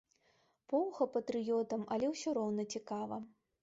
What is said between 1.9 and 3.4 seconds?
але ўсё роўна цікава.